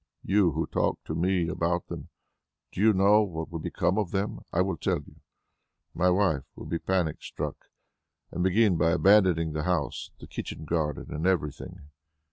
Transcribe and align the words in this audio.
You 0.23 0.53
who 0.53 0.65
talk 0.65 0.97
to 1.03 1.13
me 1.13 1.47
about 1.47 1.85
them, 1.85 2.09
do 2.71 2.81
you 2.81 2.91
know 2.91 3.21
what 3.21 3.51
will 3.51 3.59
become 3.59 3.99
of 3.99 4.09
them? 4.09 4.39
I 4.51 4.59
will 4.61 4.75
tell 4.75 4.99
you. 4.99 5.17
My 5.93 6.09
wife 6.09 6.45
will 6.55 6.65
be 6.65 6.79
panic 6.79 7.21
struck 7.21 7.69
and 8.31 8.43
begin 8.43 8.77
by 8.77 8.93
abandoning 8.93 9.53
the 9.53 9.61
house, 9.61 10.09
the 10.19 10.25
kitchen 10.25 10.65
garden 10.65 11.13
and 11.13 11.27
everything. 11.27 11.89